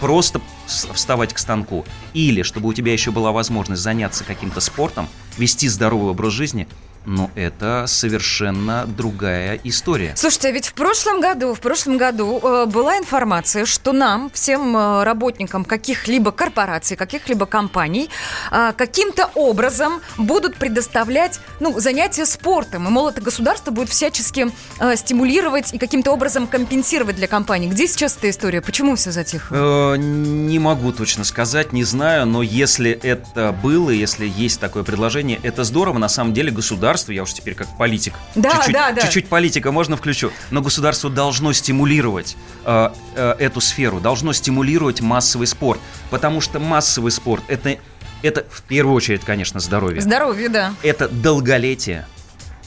[0.00, 1.84] просто вставать к станку,
[2.14, 6.68] или чтобы у тебя еще была возможность заняться каким-то спортом, вести здоровый образ жизни,
[7.08, 10.12] ну это совершенно другая история.
[10.16, 14.76] Слушайте, а ведь в прошлом году, в прошлом году э, была информация, что нам, всем
[14.76, 18.10] э, работникам каких-либо корпораций, каких-либо компаний,
[18.52, 22.86] э, каким-то образом будут предоставлять, ну, занятия спортом.
[22.86, 27.68] И, мол, это государство будет всячески э, стимулировать и каким-то образом компенсировать для компаний.
[27.68, 28.60] Где сейчас эта история?
[28.60, 29.94] Почему все затихло?
[29.94, 35.40] Э, Не могу точно сказать, не знаю, но если это было, если есть такое предложение,
[35.42, 35.98] это здорово.
[35.98, 39.02] На самом деле государство, я уж теперь как политик, Да, чуть-чуть, да, да.
[39.02, 45.46] чуть-чуть политика можно включу, но государство должно стимулировать э, э, эту сферу, должно стимулировать массовый
[45.46, 45.80] спорт,
[46.10, 47.78] потому что массовый спорт это,
[48.22, 50.00] это в первую очередь, конечно, здоровье.
[50.00, 50.74] Здоровье, да.
[50.82, 52.06] это долголетие,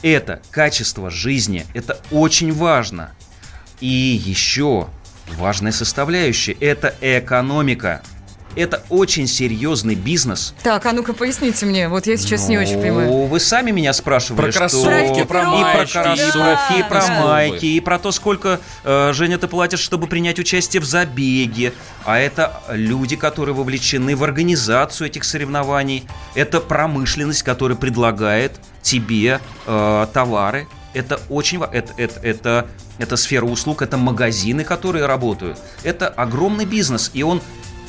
[0.02, 3.12] это качество жизни, это очень важно.
[3.80, 4.88] И еще
[5.36, 8.02] важная составляющая– это экономика.
[8.54, 10.54] Это очень серьезный бизнес.
[10.62, 13.08] Так, а ну-ка поясните мне, вот я сейчас не очень понимаю.
[13.08, 14.58] Ну, Вы сами меня спрашивали, Про что...
[14.60, 16.76] кроссовки, про и майки, про кроссовки, да.
[16.78, 17.20] и про Да.
[17.22, 21.72] майки, и про то, сколько, э, Женя, ты платишь, чтобы принять участие в забеге.
[22.04, 26.04] А это люди, которые вовлечены в организацию этих соревнований.
[26.34, 30.66] Это промышленность, которая предлагает тебе э, товары.
[30.94, 32.66] Это очень это, это, это,
[32.98, 35.58] это сфера услуг, это магазины, которые работают.
[35.84, 37.40] Это огромный бизнес, и он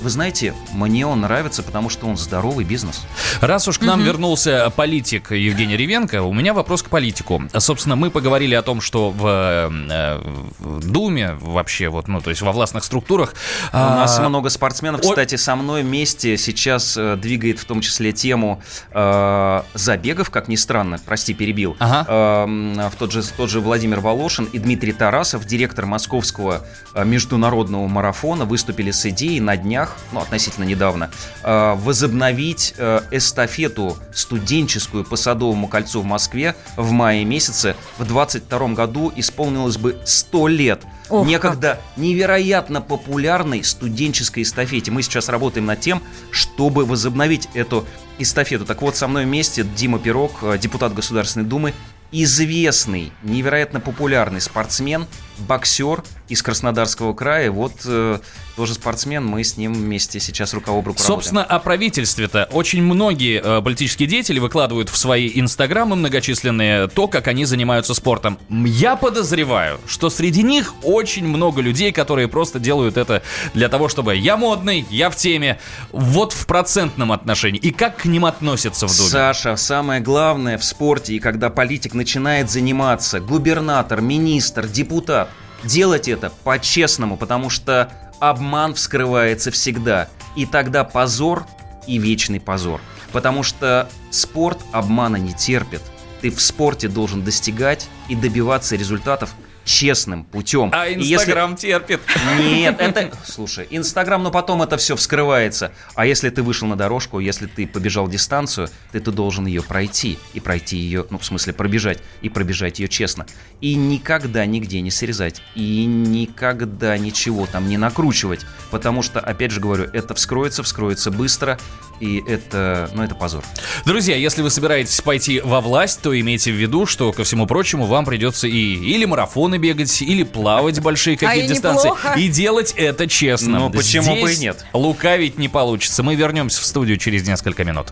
[0.03, 3.01] вы знаете, мне он нравится, потому что он здоровый бизнес.
[3.39, 7.41] Раз уж к нам вернулся политик Евгений Ревенко, у меня вопрос к политику.
[7.57, 10.21] Собственно, мы поговорили о том, что в, э,
[10.59, 13.33] в Думе вообще, вот, ну, то есть во властных структурах...
[13.71, 17.79] У нас а, много спортсменов, о- кстати, со мной вместе сейчас э, двигает в том
[17.79, 18.61] числе тему
[18.91, 21.77] э, забегов, как ни странно, прости, перебил.
[21.79, 22.05] Ага.
[22.45, 27.87] Э, в тот, же, тот же Владимир Волошин и Дмитрий Тарасов, директор московского э, международного
[27.87, 31.09] марафона, выступили с идеей на днях, ну, относительно недавно,
[31.43, 37.75] э, возобновить э, эстафету студенческую по Садовому кольцу в Москве в мае месяце.
[37.97, 40.81] В 22 году исполнилось бы 100 лет.
[41.09, 44.91] Ох, Некогда невероятно популярной студенческой эстафете.
[44.91, 46.01] Мы сейчас работаем над тем,
[46.31, 47.85] чтобы возобновить эту
[48.17, 48.65] эстафету.
[48.65, 51.73] Так вот, со мной вместе Дима Пирог, э, депутат Государственной Думы,
[52.13, 55.07] известный, невероятно популярный спортсмен,
[55.39, 56.03] боксер
[56.33, 57.51] из Краснодарского края.
[57.51, 58.19] Вот э,
[58.55, 61.61] тоже спортсмен, мы с ним вместе сейчас рука об руку Собственно, работаем.
[61.61, 62.49] о правительстве-то.
[62.51, 68.37] Очень многие э, политические деятели выкладывают в свои инстаграмы многочисленные то, как они занимаются спортом.
[68.49, 73.21] Я подозреваю, что среди них очень много людей, которые просто делают это
[73.53, 75.59] для того, чтобы я модный, я в теме.
[75.91, 77.59] Вот в процентном отношении.
[77.59, 79.09] И как к ним относятся в Думе?
[79.09, 85.29] Саша, самое главное в спорте, и когда политик начинает заниматься, губернатор, министр, депутат,
[85.63, 90.09] делать это по-честному, потому что обман вскрывается всегда.
[90.35, 91.45] И тогда позор
[91.87, 92.81] и вечный позор.
[93.11, 95.81] Потому что спорт обмана не терпит.
[96.21, 99.31] Ты в спорте должен достигать и добиваться результатов
[99.65, 100.69] честным путем.
[100.73, 102.01] А И если- Инстаграм терпит.
[102.39, 103.11] Нет, это...
[103.25, 105.71] Слушай, Инстаграм, но потом это все вскрывается.
[105.95, 110.17] А если ты вышел на дорожку, если ты побежал дистанцию, ты, ты должен ее пройти.
[110.33, 111.99] И пройти ее, ну, в смысле, пробежать.
[112.21, 113.25] И пробежать ее честно.
[113.61, 115.41] И никогда нигде не срезать.
[115.55, 118.41] И никогда ничего там не накручивать.
[118.71, 121.59] Потому что, опять же говорю, это вскроется, вскроется быстро.
[121.99, 123.43] И это, ну, это позор.
[123.85, 127.85] Друзья, если вы собираетесь пойти во власть, то имейте в виду, что, ко всему прочему,
[127.85, 129.05] вам придется и или
[129.53, 131.87] марафоны бегать, или плавать большие А какие-то и дистанции.
[131.87, 132.13] неплохо.
[132.17, 133.59] И делать это честно.
[133.59, 134.65] Ну, почему бы и Здесь нет?
[134.73, 136.03] Лукавить не получится.
[136.03, 137.87] Мы вернемся в студию через несколько минут.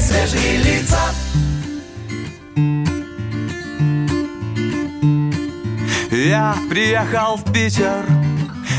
[0.00, 1.00] Свежие лица
[6.10, 8.04] Я приехал в Питер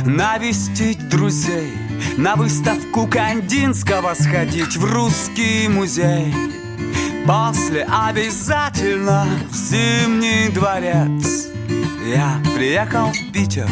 [0.06, 1.72] навестить друзей
[2.18, 6.34] На выставку Кандинского сходить в русский музей
[7.26, 11.53] После обязательно в Зимний дворец
[12.06, 13.70] Я приехал в Питер,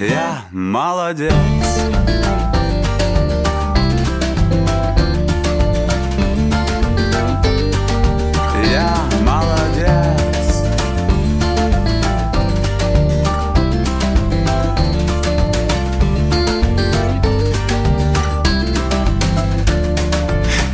[0.00, 1.34] я молодец.
[8.70, 10.64] Я молодец.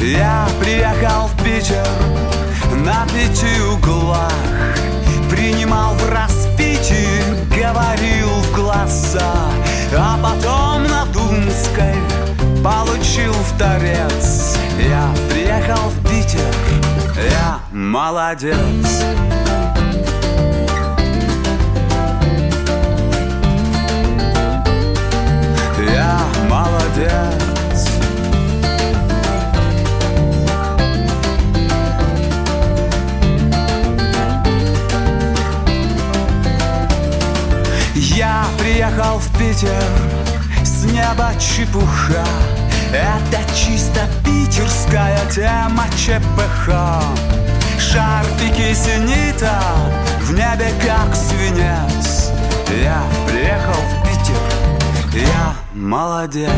[0.00, 1.86] Я приехал в Питер
[2.84, 4.32] на пяти углах.
[5.28, 6.37] Принимал в распитии,
[7.68, 9.34] говорил в глаза
[9.96, 11.94] А потом на Думской
[12.62, 14.56] получил в торец.
[14.78, 16.54] Я приехал в Питер,
[17.16, 18.56] я молодец.
[25.90, 27.57] Я молодец
[38.78, 39.82] приехал в Питер
[40.62, 42.24] с неба чепуха.
[42.92, 46.70] Это чисто питерская тема ЧПХ
[47.80, 49.60] Шарпики зенита
[50.20, 52.30] в небе как свинец.
[52.80, 56.48] Я приехал в Питер, я молодец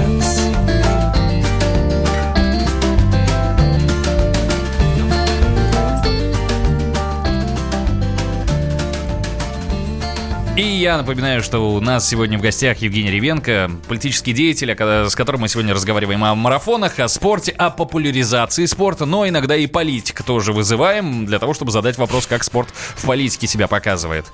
[10.61, 15.41] И я напоминаю, что у нас сегодня в гостях Евгений Ревенко, политический деятель, с которым
[15.41, 20.53] мы сегодня разговариваем о марафонах, о спорте, о популяризации спорта, но иногда и политика тоже
[20.53, 24.27] вызываем для того, чтобы задать вопрос, как спорт в политике себя показывает.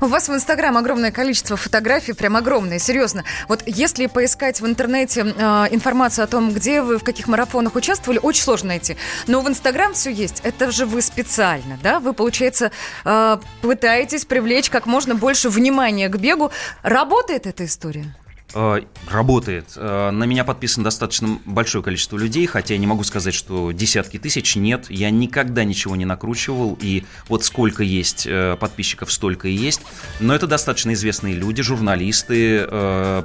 [0.00, 3.24] У вас в Инстаграм огромное количество фотографий, прям огромное, серьезно.
[3.48, 8.20] Вот если поискать в интернете э, информацию о том, где вы, в каких марафонах участвовали,
[8.22, 8.96] очень сложно найти.
[9.26, 10.42] Но в Инстаграм все есть.
[10.44, 11.98] Это же вы специально, да?
[11.98, 12.70] Вы, получается,
[13.04, 15.71] э, пытаетесь привлечь как можно больше внимания
[16.08, 16.50] к бегу.
[16.82, 18.14] Работает эта история?
[18.54, 18.80] Э,
[19.10, 19.72] Работает.
[19.76, 24.18] Э, На меня подписано достаточно большое количество людей, хотя я не могу сказать, что десятки
[24.18, 24.56] тысяч.
[24.56, 29.80] Нет, я никогда ничего не накручивал, и вот сколько есть э, подписчиков, столько и есть.
[30.20, 32.66] Но это достаточно известные люди, журналисты,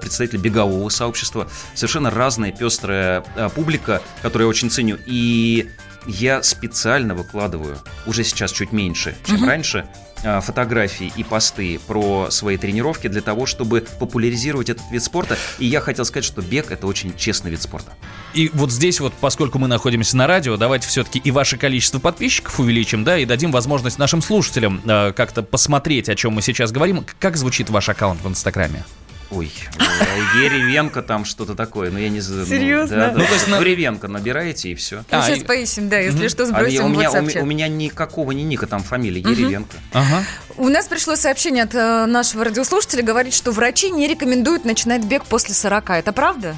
[0.02, 3.22] представители бегового сообщества, совершенно разная пестрая
[3.56, 4.98] публика, которую я очень ценю.
[5.06, 5.70] И
[6.08, 10.07] я специально выкладываю, уже сейчас чуть меньше, чем раньше, э,
[10.42, 15.38] фотографии и посты про свои тренировки для того, чтобы популяризировать этот вид спорта.
[15.60, 17.94] И я хотел сказать, что бег это очень честный вид спорта.
[18.34, 22.60] И вот здесь вот, поскольку мы находимся на радио, давайте все-таки и ваше количество подписчиков
[22.60, 27.06] увеличим, да, и дадим возможность нашим слушателям э, как-то посмотреть, о чем мы сейчас говорим.
[27.20, 28.84] Как звучит ваш аккаунт в Инстаграме?
[29.30, 32.46] Ой, э, Еревенко там что-то такое, но я не знаю.
[32.46, 32.96] Серьезно?
[32.96, 33.18] Да, да.
[33.20, 34.98] Ну, то есть на- Еревенко набираете и все.
[34.98, 37.14] Ну, А, сейчас и- поищем, да, если что, А сбросим я- у, в меня, у,
[37.14, 37.22] WhatsApp.
[37.28, 39.76] меня, у меня никакого ни ника там фамилии, Еревенко.
[39.92, 40.24] Ага.
[40.56, 45.26] У нас пришло сообщение от э, нашего радиослушателя, говорит, что врачи не рекомендуют начинать бег
[45.26, 45.90] после 40.
[46.00, 46.56] Это правда?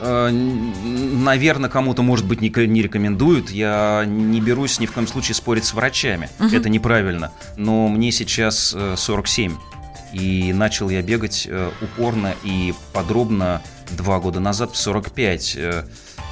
[0.00, 3.50] Наверное, кому-то, может быть, не, не рекомендуют.
[3.50, 6.28] Я не берусь ни в коем случае спорить с врачами.
[6.52, 7.32] Это неправильно.
[7.56, 9.56] Но мне сейчас э, 47.
[10.12, 15.54] И начал я бегать э, упорно и подробно два года назад в 45.
[15.56, 15.84] Э,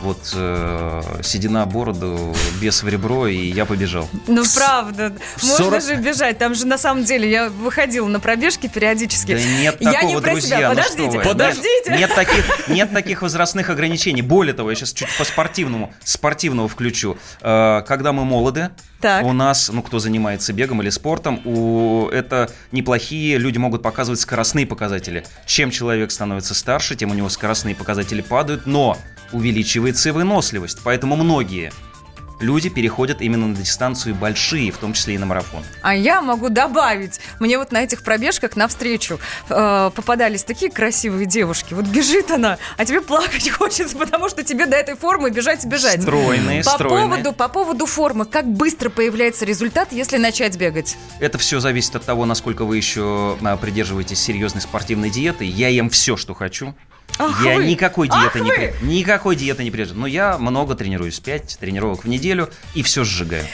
[0.03, 4.09] вот э, седина бороду, без в ребро, и я побежал.
[4.27, 5.13] Ну, правда.
[5.43, 6.39] Можно 40 же бежать.
[6.39, 9.35] Там же, на самом деле, я выходила на пробежки периодически.
[9.35, 10.57] Да нет я такого, не про друзья.
[10.57, 10.69] себя.
[10.71, 11.25] ну Подождите, вы.
[11.25, 11.91] подождите.
[11.91, 14.23] Нет, нет таких, нет таких возрастных ограничений.
[14.23, 17.19] Более того, я сейчас чуть по спортивному, спортивного включу.
[17.43, 18.71] Э, Когда мы молоды,
[19.01, 19.25] Так.
[19.25, 24.67] у нас, ну, кто занимается бегом или спортом, у, это неплохие, люди могут показывать скоростные
[24.67, 25.25] показатели.
[25.47, 28.99] Чем человек становится старше, тем у него скоростные показатели падают, но
[29.33, 30.81] увеличивается и выносливость.
[30.85, 31.73] Поэтому многие
[32.41, 35.63] люди переходят именно на дистанцию большие, в том числе и на марафон.
[35.83, 37.21] А я могу добавить.
[37.39, 41.75] Мне вот на этих пробежках навстречу э, попадались такие красивые девушки.
[41.75, 46.03] Вот бежит она, а тебе плакать хочется, потому что тебе до этой формы бежать бежать.
[46.03, 47.09] Стройные, по стройные.
[47.09, 50.97] поводу, по поводу формы, как быстро появляется результат, если начать бегать?
[51.19, 55.45] Это все зависит от того, насколько вы еще а, придерживаетесь серьезной спортивной диеты.
[55.45, 56.75] Я ем все, что хочу.
[57.21, 57.67] Ах я вы!
[57.67, 58.57] никакой Ах диеты не вы!
[58.57, 60.01] при- никакой диеты не придерживаюсь.
[60.01, 63.45] Но я много тренируюсь, 5 тренировок в неделю и все сжигаю.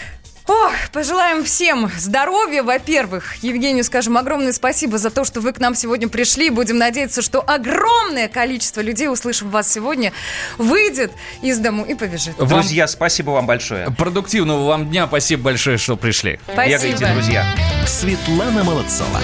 [0.48, 3.34] Ох, пожелаем всем здоровья, во-первых.
[3.42, 6.50] Евгению скажем огромное спасибо за то, что вы к нам сегодня пришли.
[6.50, 10.12] Будем надеяться, что огромное количество людей, услышав вас сегодня,
[10.56, 11.10] выйдет
[11.42, 12.38] из дому и побежит.
[12.38, 13.90] Вам Друзья, спасибо вам большое.
[13.90, 15.08] продуктивного вам дня.
[15.08, 16.38] Спасибо большое, что пришли.
[16.46, 17.10] Бегайте, Спасибо.
[17.12, 17.44] друзья.
[17.88, 19.20] Светлана Молодцова.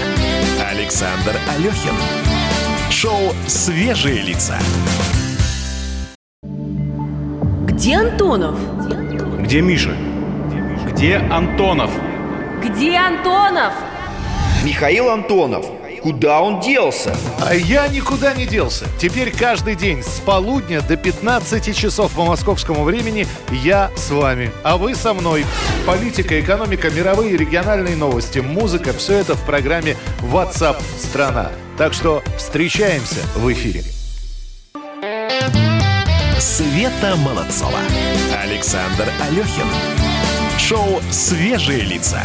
[0.69, 2.32] Александр Алехин.
[2.89, 4.57] Шоу «Свежие лица».
[6.41, 8.55] Где Антонов?
[9.41, 9.95] Где Миша?
[10.91, 11.91] Где Антонов?
[12.63, 13.73] Где Антонов?
[14.63, 15.65] Михаил Антонов.
[16.01, 17.15] Куда он делся?
[17.41, 18.85] А я никуда не делся.
[18.99, 24.75] Теперь каждый день с полудня до 15 часов по московскому времени я с вами, а
[24.77, 25.45] вы со мной.
[25.87, 31.51] Политика, экономика, мировые и региональные новости, музыка– все это в программе WhatsApp страна.
[31.77, 33.83] Так что встречаемся в эфире.
[36.39, 37.79] Света Молодцова.
[38.43, 39.67] Александр Алехин.
[40.59, 42.21] Шоу «Свежие лица».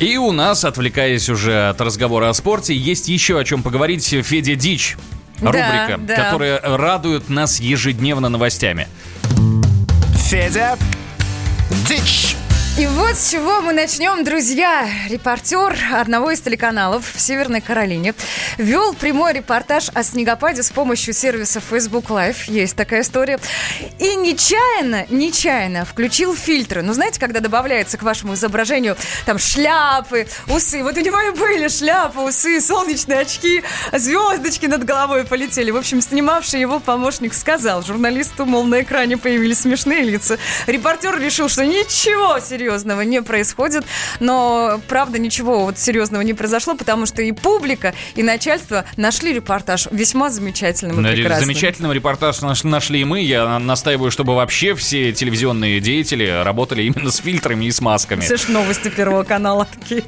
[0.00, 4.06] И у нас, отвлекаясь уже от разговора о спорте, есть еще о чем поговорить.
[4.06, 4.96] Федя Дич.
[5.40, 6.14] Да, Рубрика, да.
[6.14, 8.86] которая радует нас ежедневно новостями.
[10.28, 10.76] Федя
[11.88, 12.27] Дичь.
[12.78, 14.88] И вот с чего мы начнем, друзья.
[15.08, 18.14] Репортер одного из телеканалов в Северной Каролине
[18.56, 22.44] вел прямой репортаж о снегопаде с помощью сервиса Facebook Live.
[22.46, 23.40] Есть такая история.
[23.98, 26.82] И нечаянно, нечаянно включил фильтры.
[26.82, 30.84] Ну, знаете, когда добавляется к вашему изображению там шляпы, усы.
[30.84, 35.72] Вот у него и были шляпы, усы, солнечные очки, звездочки над головой полетели.
[35.72, 40.38] В общем, снимавший его помощник сказал журналисту, мол, на экране появились смешные лица.
[40.68, 42.38] Репортер решил, что ничего
[42.68, 43.84] серьезного не происходит,
[44.20, 49.88] но, правда, ничего вот серьезного не произошло, потому что и публика, и начальство нашли репортаж
[49.90, 51.46] весьма замечательным и прекрасным.
[51.46, 53.20] Замечательный репортаж наш- нашли и мы.
[53.22, 58.20] Я настаиваю, чтобы вообще все телевизионные деятели работали именно с фильтрами и с масками.
[58.20, 60.04] Все ж новости Первого канала такие.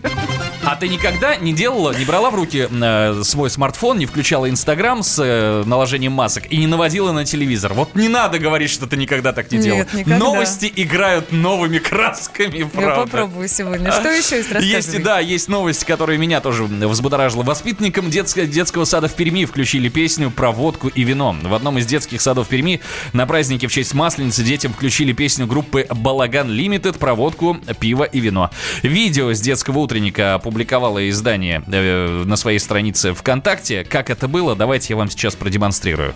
[0.62, 5.02] А ты никогда не делала, не брала в руки э, свой смартфон, не включала Инстаграм
[5.02, 7.72] с э, наложением масок и не наводила на телевизор?
[7.72, 9.86] Вот не надо говорить, что ты никогда так не Нет, делала.
[9.94, 10.18] никогда.
[10.18, 13.02] Новости играют новыми красками, Я правда.
[13.02, 13.92] попробую сегодня.
[13.92, 14.50] Что еще есть?
[14.60, 17.42] Есть, и да, есть новость, которая меня тоже взбудоражила.
[17.42, 21.36] Воспитанникам детско- детского сада в Перми включили песню про водку и вино.
[21.42, 22.80] В одном из детских садов Перми
[23.12, 28.20] на празднике в честь Масленицы детям включили песню группы Балаган Лимитед про водку, пиво и
[28.20, 28.50] вино.
[28.82, 33.84] Видео с детского утренника опубликовало издание э, на своей странице ВКонтакте.
[33.84, 36.14] Как это было, давайте я вам сейчас продемонстрирую.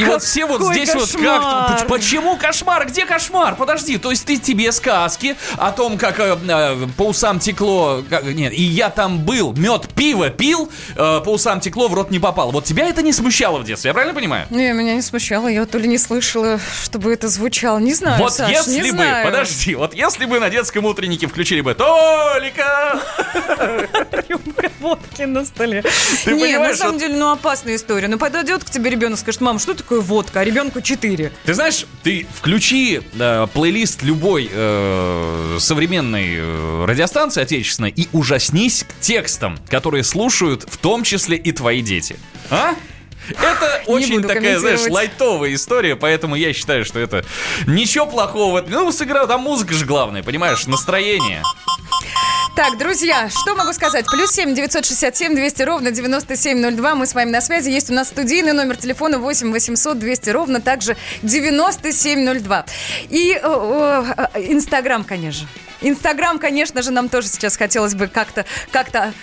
[0.00, 1.86] И вот все вот здесь вот как...
[1.88, 2.86] Почему кошмар?
[2.86, 3.54] Где кошмар?
[3.56, 8.02] Подожди, то есть ты тебе сказки о том, как э, э, по усам текло...
[8.08, 12.10] как- нет, и я там был, мед, пиво пил, э, по усам текло, в рот
[12.10, 12.50] не попал.
[12.50, 14.46] Вот тебя это не смущало в детстве, я правильно понимаю?
[14.50, 15.48] Не, меня не смущало.
[15.48, 17.78] Я то ли не слышала, чтобы это звучало.
[17.78, 19.24] Не знаю, вот Саш, если не бы, знаю.
[19.26, 23.00] подожди, вот если бы на детском утреннике включили бы Толика,
[24.28, 25.84] Рюмка водки на столе.
[26.24, 28.08] Ты не, на самом вот- деле, ну опасная история.
[28.08, 30.40] Ну подойдет к тебе ребенок, скажет, мам, что такое водка?
[30.40, 31.32] А ребенку 4.
[31.44, 39.00] Ты знаешь, ты включи э, плейлист любой э, современной э, радиостанции отечественной и ужаснись к
[39.00, 42.16] текстам, которые слушают в том числе и твои дети.
[42.50, 42.74] А?
[43.30, 47.24] Это очень такая, знаешь, лайтовая история, поэтому я считаю, что это
[47.66, 48.64] ничего плохого.
[48.66, 51.42] Ну, сыграл, там музыка же главное, понимаешь, настроение.
[52.56, 54.04] Так, друзья, что могу сказать?
[54.06, 56.94] Плюс семь девятьсот шестьдесят семь двести ровно девяносто семь ноль два.
[56.94, 57.70] Мы с вами на связи.
[57.70, 62.66] Есть у нас студийный номер телефона 8 800 200 ровно также 9702.
[63.08, 65.48] И э, э, э, Инстаграм, конечно же.
[65.80, 69.14] Инстаграм, конечно же, нам тоже сейчас хотелось бы как-то как-то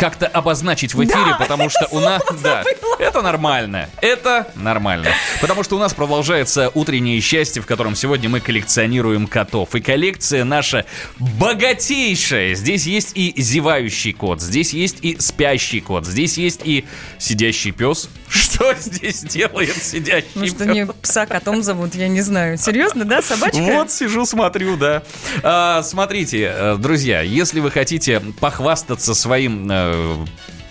[0.00, 2.22] Как-то обозначить в эфире, Да, потому что у нас...
[2.42, 2.64] Да,
[2.98, 3.90] это нормально.
[4.00, 5.08] Это нормально.
[5.42, 9.74] Потому что у нас продолжается утреннее счастье, в котором сегодня мы коллекционируем котов.
[9.74, 10.86] И коллекция наша
[11.18, 12.54] богатейшая.
[12.54, 16.86] Здесь есть и зевающий кот, здесь есть и спящий кот, здесь есть и
[17.18, 18.08] сидящий пес.
[18.32, 20.66] Что здесь делает сидящий Может, пес?
[20.68, 22.58] они пса котом зовут, я не знаю.
[22.58, 23.58] Серьезно, да, собачка?
[23.58, 25.02] Вот сижу, смотрю, да.
[25.42, 30.16] А, смотрите, э, друзья, если вы хотите похвастаться своим э,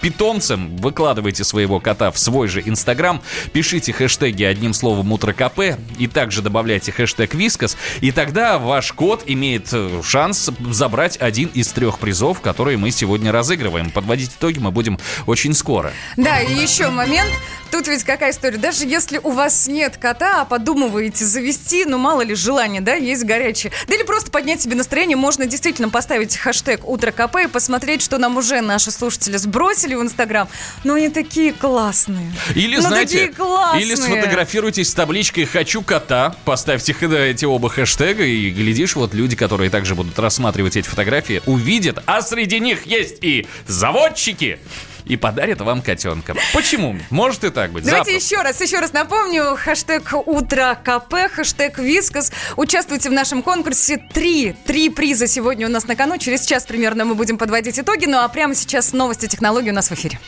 [0.02, 3.22] питомцем, выкладывайте своего кота в свой же Инстаграм,
[3.54, 9.24] пишите хэштеги одним словом «Утро КП» и также добавляйте хэштег «Вискас», и тогда ваш кот
[9.26, 13.92] имеет э, шанс забрать один из трех призов, которые мы сегодня разыгрываем.
[13.92, 15.92] Подводить итоги мы будем очень скоро.
[16.18, 17.30] Да, и еще момент.
[17.72, 18.58] Тут ведь какая история.
[18.58, 23.24] Даже если у вас нет кота, а подумываете завести, ну мало ли желание, да, есть
[23.24, 23.72] горячее.
[23.88, 28.18] Да или просто поднять себе настроение, можно действительно поставить хэштег «Утро КП» и посмотреть, что
[28.18, 30.48] нам уже наши слушатели сбросили в Инстаграм.
[30.84, 32.32] Но они такие классные.
[32.56, 33.84] Или, ну, знаете, такие классные.
[33.84, 39.70] или сфотографируйтесь с табличкой «Хочу кота», поставьте эти оба хэштега, и глядишь, вот люди, которые
[39.70, 44.60] также будут рассматривать эти фотографии, увидят, а среди них есть и заводчики,
[45.06, 46.36] и подарят вам котенка.
[46.54, 46.98] Почему?
[47.10, 47.84] Может и так быть.
[47.84, 48.36] Давайте Запросто.
[48.36, 49.56] еще раз, еще раз напомню.
[49.58, 52.32] Хэштег «Утро КП», хэштег «Вискас».
[52.58, 53.98] Участвуйте в нашем конкурсе.
[53.98, 56.18] Три, три приза сегодня у нас на кону.
[56.18, 58.06] Через час примерно мы будем подводить итоги.
[58.06, 60.20] Ну а прямо сейчас новости технологий у нас в эфире.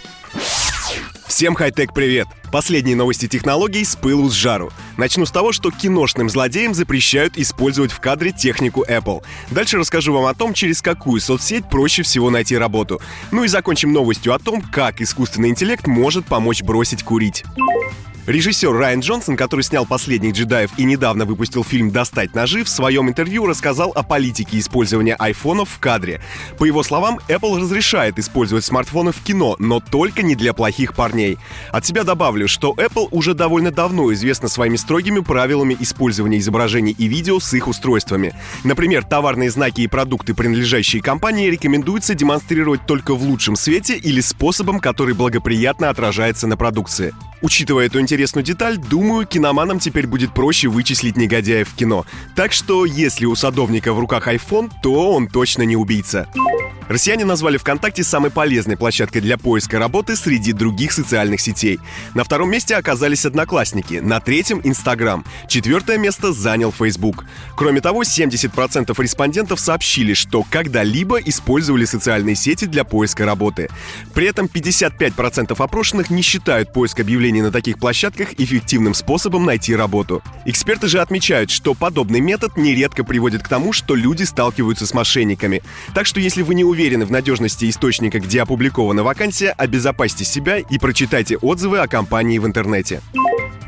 [1.28, 2.28] Всем хай-тек привет!
[2.52, 4.72] Последние новости технологий с пылу с жару.
[4.98, 9.24] Начну с того, что киношным злодеям запрещают использовать в кадре технику Apple.
[9.50, 13.02] Дальше расскажу вам о том, через какую соцсеть проще всего найти работу.
[13.32, 17.44] Ну и закончим новостью о том, как искусственный интеллект может помочь бросить курить.
[18.28, 23.10] Режиссер Райан Джонсон, который снял «Последних джедаев» и недавно выпустил фильм «Достать ножи», в своем
[23.10, 26.22] интервью рассказал о политике использования айфонов в кадре.
[26.60, 31.40] По его словам, Apple разрешает использовать смартфоны в кино, но только не для плохих парней.
[31.72, 37.08] От себя добавлю, что Apple уже довольно давно известна своими строгими правилами использования изображений и
[37.08, 38.36] видео с их устройствами.
[38.64, 44.80] Например, товарные знаки и продукты, принадлежащие компании, рекомендуется демонстрировать только в лучшем свете или способом,
[44.80, 47.16] который благоприятно отражается на продукции.
[47.42, 52.06] Учитывая эту интересную деталь, думаю, киноманам теперь будет проще вычислить негодяев в кино.
[52.36, 56.28] Так что, если у садовника в руках iPhone, то он точно не убийца.
[56.90, 61.80] Россияне назвали ВКонтакте самой полезной площадкой для поиска работы среди других социальных сетей.
[62.16, 65.24] На втором месте оказались Одноклассники, на третьем— Инстаграм.
[65.48, 67.24] Четвертое место занял Facebook.
[67.56, 73.70] Кроме того, 70% респондентов сообщили, что когда-либо использовали социальные сети для поиска работы.
[74.14, 80.24] При этом 55% опрошенных не считают поиск объявлений на таких площадках эффективным способом найти работу.
[80.46, 85.62] Эксперты же отмечают, что подобный метод нередко приводит к тому, что люди сталкиваются с мошенниками.
[85.94, 90.80] Так что если вы не уверены в надежности источника, где опубликована вакансия, обезопасьте себя и
[90.80, 93.02] прочитайте отзывы о компании в интернете.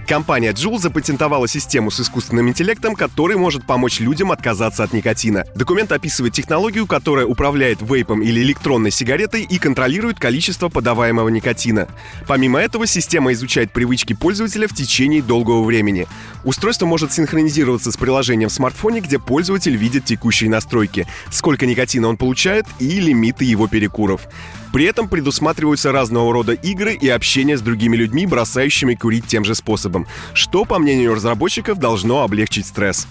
[0.07, 5.45] Компания Joule запатентовала систему с искусственным интеллектом, который может помочь людям отказаться от никотина.
[5.55, 11.87] Документ описывает технологию, которая управляет вейпом или электронной сигаретой и контролирует количество подаваемого никотина.
[12.27, 16.07] Помимо этого, система изучает привычки пользователя в течение долгого времени.
[16.43, 22.17] Устройство может синхронизироваться с приложением в смартфоне, где пользователь видит текущие настройки, сколько никотина он
[22.17, 24.27] получает и лимиты его перекуров.
[24.73, 29.53] При этом предусматриваются разного рода игры и общение с другими людьми, бросающими курить тем же
[29.53, 33.07] способом, что, по мнению разработчиков, должно облегчить стресс.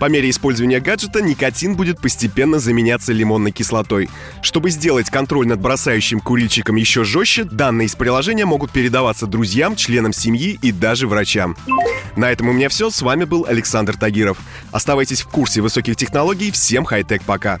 [0.00, 4.10] По мере использования гаджета никотин будет постепенно заменяться лимонной кислотой.
[4.42, 10.12] Чтобы сделать контроль над бросающим курильщиком еще жестче, данные из приложения могут передаваться друзьям, членам
[10.12, 11.56] семьи и даже врачам.
[12.16, 12.90] На этом у меня все.
[12.90, 14.38] С вами был Александр Тагиров.
[14.72, 16.50] Оставайтесь в курсе высоких технологий.
[16.50, 17.60] Всем хай-тек пока.